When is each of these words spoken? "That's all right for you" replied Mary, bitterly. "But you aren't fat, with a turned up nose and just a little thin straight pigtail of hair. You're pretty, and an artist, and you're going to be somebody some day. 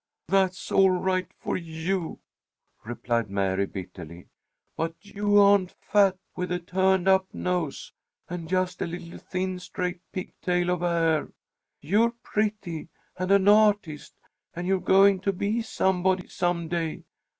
"That's 0.29 0.71
all 0.71 0.89
right 0.89 1.31
for 1.31 1.55
you" 1.55 2.21
replied 2.83 3.29
Mary, 3.29 3.67
bitterly. 3.67 4.29
"But 4.75 4.95
you 5.01 5.37
aren't 5.37 5.73
fat, 5.79 6.17
with 6.35 6.51
a 6.51 6.57
turned 6.57 7.07
up 7.07 7.31
nose 7.35 7.93
and 8.27 8.49
just 8.49 8.81
a 8.81 8.87
little 8.87 9.19
thin 9.19 9.59
straight 9.59 9.99
pigtail 10.11 10.71
of 10.71 10.81
hair. 10.81 11.31
You're 11.81 12.13
pretty, 12.23 12.89
and 13.15 13.29
an 13.29 13.47
artist, 13.47 14.15
and 14.55 14.65
you're 14.65 14.79
going 14.79 15.19
to 15.19 15.31
be 15.31 15.61
somebody 15.61 16.27
some 16.29 16.67
day. 16.67 17.03